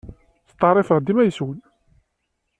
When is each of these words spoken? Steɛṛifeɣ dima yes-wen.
Steɛṛifeɣ 0.51 0.99
dima 1.01 1.23
yes-wen. 1.27 1.59